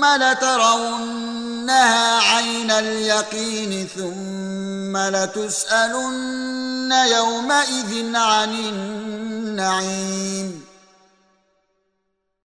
ثم 0.00 0.04
لترونها 0.06 2.20
عين 2.34 2.70
اليقين 2.70 3.88
ثم 3.96 4.96
لتسالن 4.96 6.92
يومئذ 6.92 8.14
عن 8.16 8.54
النعيم 8.54 10.29